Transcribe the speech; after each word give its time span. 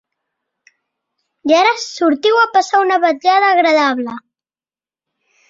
I 1.51 1.53
ara 1.57 1.73
sortiu 1.83 2.41
a 2.45 2.47
passar 2.57 2.81
una 2.87 2.99
vetllada 3.05 3.53
agradable. 3.59 4.19